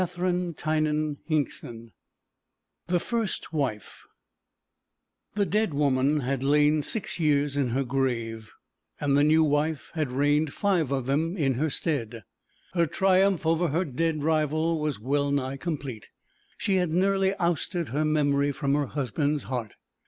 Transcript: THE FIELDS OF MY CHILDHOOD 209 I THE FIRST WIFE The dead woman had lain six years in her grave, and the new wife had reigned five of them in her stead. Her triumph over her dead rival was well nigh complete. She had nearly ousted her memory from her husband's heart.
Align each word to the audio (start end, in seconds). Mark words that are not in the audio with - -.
THE 0.01 0.07
FIELDS 0.07 0.17
OF 0.59 0.65
MY 0.65 0.81
CHILDHOOD 0.81 1.23
209 1.27 1.45
I 1.63 2.91
THE 2.91 2.99
FIRST 2.99 3.53
WIFE 3.53 4.03
The 5.35 5.45
dead 5.45 5.75
woman 5.75 6.21
had 6.21 6.41
lain 6.41 6.81
six 6.81 7.19
years 7.19 7.55
in 7.55 7.67
her 7.67 7.83
grave, 7.83 8.51
and 8.99 9.15
the 9.15 9.23
new 9.23 9.43
wife 9.43 9.91
had 9.93 10.11
reigned 10.11 10.55
five 10.55 10.91
of 10.91 11.05
them 11.05 11.37
in 11.37 11.53
her 11.53 11.69
stead. 11.69 12.23
Her 12.73 12.87
triumph 12.87 13.45
over 13.45 13.67
her 13.67 13.85
dead 13.85 14.23
rival 14.23 14.79
was 14.79 14.99
well 14.99 15.29
nigh 15.31 15.57
complete. 15.57 16.07
She 16.57 16.77
had 16.77 16.89
nearly 16.89 17.35
ousted 17.37 17.89
her 17.89 18.03
memory 18.03 18.51
from 18.51 18.73
her 18.73 18.87
husband's 18.87 19.43
heart. 19.43 19.75